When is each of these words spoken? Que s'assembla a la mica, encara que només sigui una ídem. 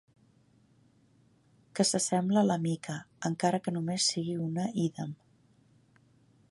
Que 1.79 1.85
s'assembla 1.89 2.41
a 2.43 2.47
la 2.47 2.57
mica, 2.65 2.97
encara 3.31 3.61
que 3.67 3.75
només 3.77 4.09
sigui 4.15 4.39
una 4.49 4.65
ídem. 4.89 5.15